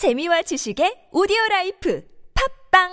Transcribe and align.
재미와 0.00 0.40
지식의 0.48 1.12
오디오 1.12 1.36
라이프 1.50 2.00
팝빵 2.32 2.88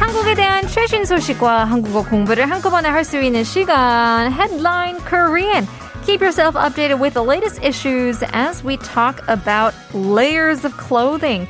한국에 0.00 0.34
대한 0.36 0.66
최신 0.68 1.04
소식과 1.04 1.64
한국어 1.66 2.02
공부를 2.02 2.50
한꺼번에 2.50 2.88
할 2.88 3.04
수 3.04 3.20
있는 3.20 3.44
시간 3.44 4.32
Headline 4.32 5.04
Korean. 5.04 5.68
Keep 6.06 6.22
yourself 6.22 6.56
updated 6.56 6.98
with 6.98 7.12
the 7.12 7.22
latest 7.22 7.60
issues 7.62 8.24
as 8.32 8.64
we 8.64 8.78
talk 8.78 9.20
about 9.28 9.74
layers 9.92 10.64
of 10.64 10.72
clothing. 10.78 11.46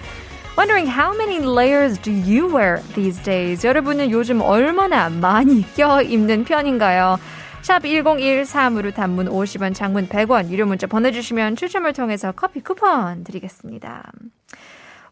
Wondering 0.56 0.88
how 0.88 1.14
many 1.14 1.38
layers 1.38 1.96
do 1.98 2.10
you 2.10 2.48
wear 2.52 2.82
these 2.96 3.22
days? 3.22 3.64
여러분은 3.64 4.10
요즘 4.10 4.42
얼마나 4.42 5.08
많이 5.08 5.62
껴 5.76 6.02
입는 6.02 6.42
편인가요? 6.42 7.20
샵 7.62 7.82
1013으로 7.82 8.94
단문 8.94 9.26
50원, 9.28 9.74
장문 9.74 10.08
100원, 10.08 10.48
유료 10.50 10.66
문자 10.66 10.86
보내주시면 10.86 11.56
추첨을 11.56 11.92
통해서 11.92 12.32
커피 12.32 12.60
쿠폰 12.60 13.24
드리겠습니다. 13.24 14.10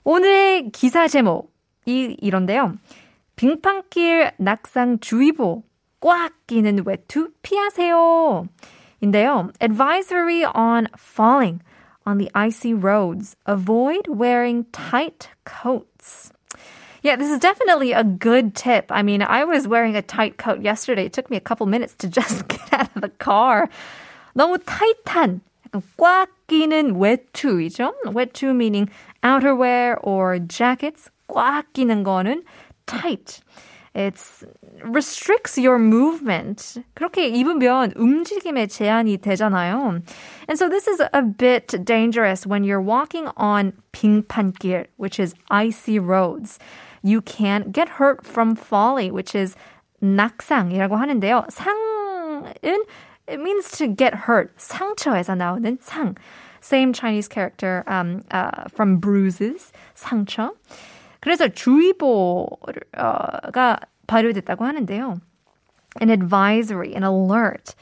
오늘의 0.05 0.71
기사 0.71 1.09
제목 1.09 1.53
이 1.85 2.17
이런데요. 2.21 2.75
빙판길 3.37 4.33
낙상 4.39 5.01
주의보 5.01 5.65
꽉 6.01 6.33
끼는 6.47 6.85
외투 6.87 7.31
피하세요. 7.43 8.47
인데요. 9.01 9.51
Advisory 9.61 10.45
on 10.45 10.87
falling 10.97 11.61
on 12.07 12.19
the 12.19 12.31
icy 12.35 12.73
roads. 12.73 13.37
Avoid 13.45 14.09
wearing 14.09 14.65
tight 14.73 15.29
coats. 15.45 16.33
Yeah, 17.04 17.16
this 17.16 17.32
is 17.32 17.40
definitely 17.40 17.94
a 17.94 18.04
good 18.04 18.54
tip. 18.54 18.92
I 18.92 19.02
mean, 19.02 19.24
I 19.24 19.44
was 19.44 19.68
wearing 19.68 19.96
a 19.96 20.04
tight 20.04 20.38
coat 20.38 20.62
yesterday. 20.62 21.06
It 21.06 21.14
took 21.14 21.32
me 21.32 21.38
a 21.38 21.42
couple 21.42 21.66
minutes 21.66 21.96
to 21.96 22.08
just 22.08 22.48
get 22.48 22.74
out 22.74 22.96
of 22.96 23.02
the 23.02 23.10
car. 23.10 23.70
너무 24.38 24.60
타이트한, 24.60 25.42
약간 25.66 25.82
꽉 25.98 26.30
끼는 26.48 27.00
외투이죠. 27.00 27.94
외투 28.14 28.54
meaning 28.56 28.90
outerwear 29.24 29.98
or 30.04 30.38
jackets. 30.40 31.10
꽉 31.28 31.66
끼는 31.74 32.04
거는 32.04 32.44
tight. 32.86 33.42
It 33.94 34.16
restricts 34.86 35.58
your 35.58 35.78
movement. 35.78 36.82
그렇게 36.94 37.28
입으면 37.28 37.92
움직임에 37.98 38.68
제한이 38.68 39.18
되잖아요. 39.18 40.02
And 40.48 40.58
so 40.58 40.70
this 40.70 40.88
is 40.88 41.02
a 41.14 41.22
bit 41.22 41.84
dangerous 41.84 42.46
when 42.46 42.64
you're 42.64 42.80
walking 42.80 43.28
on 43.36 43.74
빙판길, 43.92 44.86
which 44.96 45.20
is 45.20 45.34
icy 45.50 46.00
roads. 46.00 46.58
You 47.06 47.22
can 47.22 47.72
get 47.72 47.90
hurt 47.90 48.26
from 48.26 48.56
falling, 48.56 49.14
which 49.14 49.36
is 49.36 49.56
낙상이라고 50.02 50.98
하는데요. 50.98 51.48
상은 51.52 52.54
it 53.28 53.40
means 53.40 53.72
to 53.78 53.88
get 53.88 54.14
hurt. 54.28 54.56
상처에서 54.58 55.36
나오는 55.36 55.78
상. 55.82 56.16
Same 56.62 56.94
Chinese 56.94 57.28
character 57.28 57.84
um, 57.88 58.24
uh, 58.32 58.66
from 58.70 58.98
bruises, 58.98 59.72
상처. 59.96 60.52
그래서 61.22 61.48
주의보가 61.48 62.60
발효됐다고 64.08 64.66
하는데요. 64.66 65.22
An 66.00 66.10
advisory, 66.10 66.94
an 66.94 67.04
alert. 67.04 67.76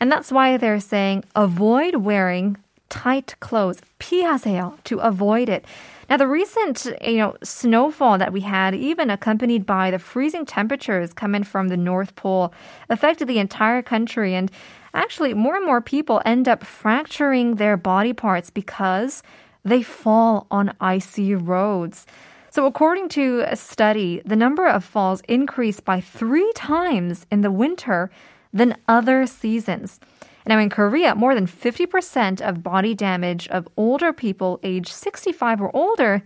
And 0.00 0.10
that's 0.10 0.32
why 0.32 0.56
they're 0.56 0.80
saying 0.80 1.24
avoid 1.34 1.96
wearing 1.96 2.56
tight 2.88 3.34
clothes. 3.40 3.80
피하세요 3.98 4.76
to 4.84 4.98
avoid 4.98 5.48
it. 5.48 5.64
Now, 6.10 6.18
the 6.18 6.26
recent, 6.26 6.86
you 7.00 7.16
know, 7.16 7.36
snowfall 7.42 8.18
that 8.18 8.34
we 8.34 8.42
had, 8.42 8.74
even 8.74 9.08
accompanied 9.08 9.64
by 9.64 9.90
the 9.90 9.98
freezing 9.98 10.44
temperatures 10.44 11.14
coming 11.14 11.42
from 11.42 11.68
the 11.68 11.76
North 11.76 12.14
Pole, 12.16 12.52
affected 12.90 13.28
the 13.28 13.38
entire 13.38 13.80
country. 13.80 14.34
And 14.34 14.50
actually, 14.92 15.32
more 15.32 15.56
and 15.56 15.64
more 15.64 15.80
people 15.80 16.20
end 16.26 16.48
up 16.48 16.64
fracturing 16.64 17.54
their 17.54 17.78
body 17.78 18.12
parts 18.12 18.50
because 18.50 19.22
they 19.64 19.82
fall 19.82 20.46
on 20.50 20.74
icy 20.80 21.34
roads. 21.34 22.04
So, 22.50 22.66
according 22.66 23.08
to 23.10 23.44
a 23.48 23.56
study, 23.56 24.20
the 24.26 24.36
number 24.36 24.66
of 24.68 24.84
falls 24.84 25.22
increased 25.28 25.86
by 25.86 26.02
three 26.02 26.52
times 26.54 27.24
in 27.30 27.40
the 27.40 27.50
winter 27.50 28.10
than 28.52 28.76
other 28.86 29.24
seasons. 29.24 29.98
Now, 30.47 30.59
in 30.59 30.69
Korea, 30.69 31.13
more 31.13 31.35
than 31.35 31.45
50% 31.45 32.41
of 32.41 32.63
body 32.63 32.95
damage 32.95 33.49
of 33.49 33.67
older 33.75 34.13
people 34.13 34.59
aged 34.63 34.93
65 34.93 35.61
or 35.61 35.75
older 35.75 36.23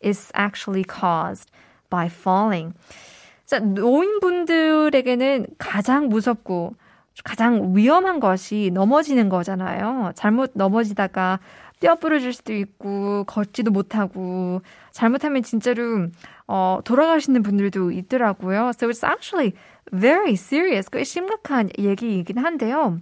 is 0.00 0.30
actually 0.34 0.84
caused 0.84 1.50
by 1.90 2.08
falling. 2.08 2.74
자, 3.46 3.58
노인분들에게는 3.58 5.46
가장 5.58 6.08
무섭고 6.08 6.76
가장 7.24 7.74
위험한 7.76 8.20
것이 8.20 8.70
넘어지는 8.72 9.28
거잖아요. 9.28 10.12
잘못 10.14 10.52
넘어지다가 10.54 11.40
뼈 11.80 11.96
부러질 11.96 12.32
수도 12.32 12.52
있고 12.54 13.24
걷지도 13.24 13.70
못하고 13.70 14.62
잘못하면 14.92 15.42
진짜로 15.42 16.08
어, 16.46 16.80
돌아가시는 16.84 17.42
분들도 17.42 17.90
있더라고요. 17.90 18.70
So 18.70 18.88
it's 18.88 19.04
actually 19.04 19.54
very 19.92 20.32
serious. 20.34 20.88
꽤 20.88 21.04
심각한 21.04 21.70
얘기이긴 21.78 22.38
한데요. 22.38 23.00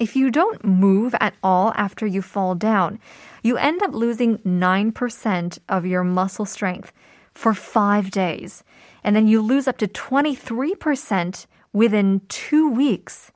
If 0.00 0.16
you 0.16 0.30
don't 0.30 0.64
move 0.64 1.14
at 1.20 1.34
all 1.42 1.72
after 1.76 2.06
you 2.06 2.20
fall 2.20 2.54
down, 2.54 2.98
you 3.42 3.56
end 3.56 3.82
up 3.82 3.94
losing 3.94 4.38
9% 4.38 5.58
of 5.68 5.86
your 5.86 6.02
muscle 6.02 6.46
strength 6.46 6.92
for 7.32 7.54
five 7.54 8.10
days. 8.10 8.64
And 9.04 9.14
then 9.14 9.28
you 9.28 9.40
lose 9.40 9.68
up 9.68 9.78
to 9.78 9.86
23% 9.86 11.46
within 11.72 12.20
two 12.28 12.68
weeks. 12.68 13.30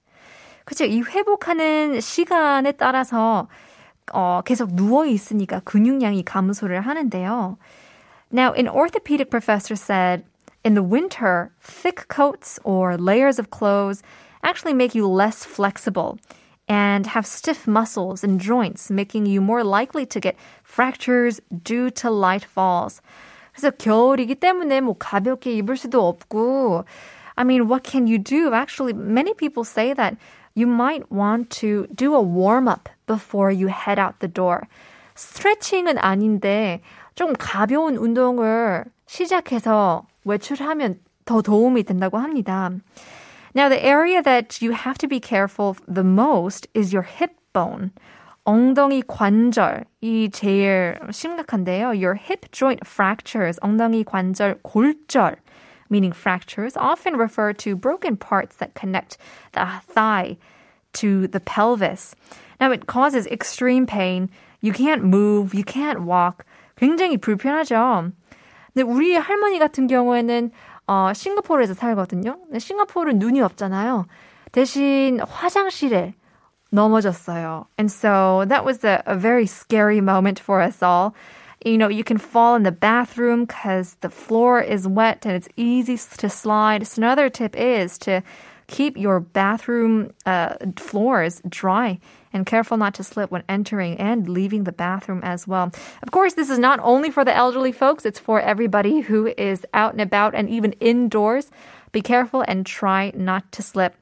그쵸. 0.65 0.85
이 0.85 1.03
회복하는 1.03 2.01
시간에 2.01 2.73
따라서 2.73 3.49
어, 4.13 4.43
계속 4.45 4.75
누워 4.75 5.07
있으니까 5.07 5.61
근육량이 5.61 6.25
감소를 6.25 6.81
하는데요. 6.81 7.57
Now, 8.31 8.53
an 8.53 8.69
orthopedic 8.69 9.31
professor 9.31 9.77
said 9.77 10.25
in 10.65 10.75
the 10.75 10.83
winter, 10.83 11.53
thick 11.61 12.09
coats 12.09 12.59
or 12.65 12.97
layers 12.97 13.39
of 13.39 13.51
clothes 13.51 14.03
actually 14.43 14.75
make 14.75 14.95
you 14.95 15.07
less 15.07 15.45
flexible 15.45 16.19
and 16.69 17.07
have 17.07 17.27
stiff 17.27 17.67
muscles 17.67 18.23
and 18.23 18.41
joints, 18.41 18.91
making 18.91 19.27
you 19.27 19.41
more 19.41 19.65
likely 19.65 20.05
to 20.07 20.21
get 20.21 20.37
fractures 20.63 21.41
due 21.63 21.91
to 21.91 22.11
light 22.11 22.45
falls. 22.45 23.01
그래서 23.53 23.71
겨울이기 23.71 24.37
때문에 24.37 24.81
뭐 24.81 24.95
가볍게 24.99 25.53
입을 25.55 25.77
수도 25.77 26.07
없고, 26.07 26.85
I 27.37 27.45
mean, 27.45 27.69
what 27.69 27.85
can 27.85 28.07
you 28.07 28.19
do? 28.19 28.53
Actually, 28.53 28.93
many 28.93 29.33
people 29.35 29.65
say 29.65 29.95
that 29.95 30.17
you 30.55 30.67
might 30.67 31.11
want 31.11 31.51
to 31.61 31.87
do 31.95 32.15
a 32.15 32.21
warm 32.21 32.69
up 32.69 32.89
before 33.07 33.51
you 33.51 33.69
head 33.69 33.99
out 33.99 34.21
the 34.21 34.33
door. 34.33 34.63
스트레칭은 35.15 35.99
아닌데 35.99 36.81
좀 37.15 37.33
가벼운 37.33 37.97
운동을 37.97 38.85
시작해서 39.07 40.07
외출하면 40.25 41.01
더 41.25 41.43
도움이 41.43 41.83
된다고 41.83 42.19
합니다. 42.19 42.71
Now, 43.55 43.69
the 43.69 43.83
area 43.85 44.23
that 44.23 44.61
you 44.61 44.73
have 44.73 44.99
to 44.99 45.09
be 45.09 45.21
careful 45.21 45.77
the 45.87 46.05
most 46.05 46.67
is 46.75 46.93
your 46.93 47.03
hip 47.03 47.33
bone. 47.53 47.93
엉덩이 48.45 49.03
관절이 49.07 50.31
제일 50.33 50.99
심각한데요. 51.11 51.93
Your 51.93 52.15
hip 52.15 52.47
joint 52.51 52.87
fractures, 52.87 53.59
엉덩이 53.61 54.05
관절 54.05 54.63
골절, 54.63 55.37
meaning 55.91 56.13
fractures, 56.13 56.77
often 56.77 57.17
refer 57.17 57.53
to 57.53 57.77
broken 57.77 58.17
parts 58.17 58.57
that 58.57 58.75
connect 58.75 59.19
the 59.53 59.67
thigh 59.87 60.39
to 60.95 61.27
the 61.29 61.41
pelvis. 61.41 62.15
Now, 62.61 62.73
it 62.73 62.87
causes 62.87 63.27
extreme 63.27 63.87
pain. 63.87 64.31
You 64.61 64.73
can't 64.73 65.05
move, 65.05 65.55
you 65.55 65.65
can't 65.65 66.05
walk. 66.05 66.45
굉장히 66.77 67.19
불편하죠. 67.19 68.13
근데 68.73 68.83
우리 68.83 69.15
할머니 69.15 69.59
같은 69.59 69.87
경우에는 69.87 70.51
어, 70.87 71.13
싱가포르에서 71.13 71.75
살거든요. 71.75 72.39
싱가포르는 72.59 73.19
눈이 73.19 73.41
없잖아요. 73.43 74.07
대신 74.53 75.21
화장실에 75.21 76.15
넘어졌어요. 76.71 77.67
And 77.79 77.91
so 77.91 78.45
that 78.49 78.65
was 78.65 78.85
a, 78.85 79.03
a 79.07 79.17
very 79.17 79.47
scary 79.47 80.01
moment 80.01 80.41
for 80.41 80.61
us 80.61 80.83
all. 80.83 81.15
You 81.65 81.77
know, 81.77 81.89
you 81.89 82.05
can 82.05 82.19
fall 82.19 82.57
in 82.57 82.63
the 82.63 82.73
bathroom 82.73 83.45
because 83.45 83.97
the 84.01 84.11
floor 84.11 84.61
is 84.61 84.87
wet 84.87 85.27
and 85.27 85.35
it's 85.35 85.49
easy 85.57 85.99
to 86.19 86.29
slide. 86.29 86.87
So 86.87 87.01
another 87.01 87.29
tip 87.29 87.57
is 87.57 87.99
to 87.99 88.23
keep 88.69 88.97
your 88.97 89.19
bathroom 89.21 90.13
uh, 90.27 90.55
floors 90.77 91.41
dry 91.49 91.99
and 92.33 92.45
careful 92.45 92.77
not 92.77 92.95
to 92.95 93.03
slip 93.03 93.31
when 93.31 93.43
entering 93.49 93.97
and 93.97 94.29
leaving 94.29 94.65
the 94.65 94.73
bathroom 94.73 95.21
as 95.25 95.49
well. 95.49 95.73
Of 96.03 96.11
course, 96.11 96.35
this 96.35 96.51
is 96.51 96.59
not 96.59 96.79
only 96.83 97.11
for 97.11 97.25
the 97.25 97.35
elderly 97.35 97.73
folks, 97.73 98.05
it's 98.05 98.19
for 98.19 98.41
everybody 98.41 99.01
who 99.01 99.33
is 99.39 99.65
out 99.73 99.93
and 99.93 100.01
about 100.01 100.35
and 100.35 100.49
even 100.49 100.73
indoors. 100.73 101.51
Be 101.91 102.03
careful 102.03 102.45
and 102.47 102.67
try 102.67 103.13
not 103.17 103.51
to 103.53 103.63
slip. 103.63 103.97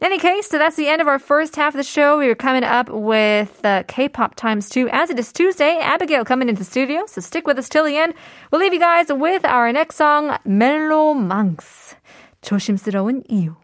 In 0.00 0.06
any 0.06 0.18
case, 0.18 0.48
so 0.48 0.58
that's 0.58 0.74
the 0.74 0.88
end 0.88 1.00
of 1.00 1.06
our 1.06 1.20
first 1.20 1.54
half 1.54 1.72
of 1.72 1.78
the 1.78 1.84
show. 1.84 2.18
We 2.18 2.28
are 2.28 2.34
coming 2.34 2.64
up 2.64 2.90
with 2.90 3.64
uh, 3.64 3.84
K-pop 3.86 4.34
times 4.34 4.68
two. 4.68 4.88
As 4.90 5.08
it 5.08 5.20
is 5.20 5.32
Tuesday, 5.32 5.78
Abigail 5.78 6.24
coming 6.24 6.48
into 6.48 6.58
the 6.58 6.64
studio, 6.64 7.06
so 7.06 7.20
stick 7.20 7.46
with 7.46 7.56
us 7.56 7.68
till 7.68 7.84
the 7.84 7.96
end. 7.96 8.14
We'll 8.50 8.60
leave 8.60 8.74
you 8.74 8.80
guys 8.80 9.06
with 9.08 9.44
our 9.44 9.72
next 9.72 9.94
song, 9.94 10.36
Mellow 10.44 11.14
Monks. 11.14 11.94
조심스러운 12.42 13.22
이유. 13.30 13.61